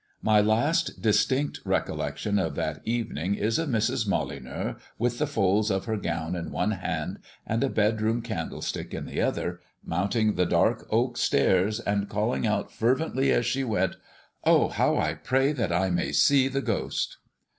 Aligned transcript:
My 0.23 0.41
last 0.41 0.99
distinct 0.99 1.59
recollection 1.63 2.39
of 2.39 2.55
that 2.55 2.81
evening 2.85 3.35
is 3.35 3.59
of 3.59 3.69
Mrs. 3.69 4.07
Molyneux, 4.07 4.73
with 4.97 5.19
the 5.19 5.27
folds 5.27 5.69
of 5.69 5.85
her 5.85 5.95
gown 5.97 6.35
in 6.35 6.49
one 6.49 6.71
hand, 6.71 7.19
and 7.45 7.63
a 7.63 7.69
bedroom 7.69 8.23
candlestick 8.23 8.95
in 8.95 9.05
the 9.05 9.21
other, 9.21 9.59
mounting 9.85 10.33
the 10.33 10.47
dark 10.47 10.87
oak 10.89 11.17
stairs, 11.17 11.79
and 11.79 12.09
calling 12.09 12.47
out 12.47 12.71
fervently 12.73 13.31
as 13.31 13.45
she 13.45 13.63
went 13.63 13.95
"Oh, 14.43 14.69
how 14.69 14.97
I 14.97 15.13
pray 15.13 15.51
that 15.51 15.71
I 15.71 15.91
may 15.91 16.13
see 16.13 16.47
the 16.47 16.63
ghost!" 16.63 17.17